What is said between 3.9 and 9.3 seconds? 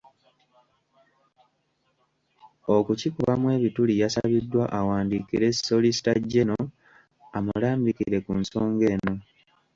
yasabiddwa awandiikire solicitor general amulambikire ku nsonga eno.